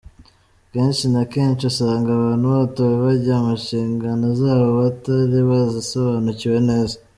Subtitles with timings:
[0.71, 6.95] Kenshi na kenshi usanga abantu batowe bajya mu nshingano zabo batari bazisobanukiwe neza.